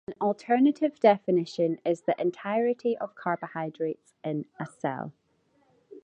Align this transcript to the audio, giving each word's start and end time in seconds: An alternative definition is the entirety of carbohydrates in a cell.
An 0.07 0.15
alternative 0.19 0.99
definition 0.99 1.77
is 1.85 2.01
the 2.01 2.19
entirety 2.19 2.97
of 2.97 3.13
carbohydrates 3.13 4.13
in 4.23 4.45
a 4.59 4.65
cell. 4.65 5.13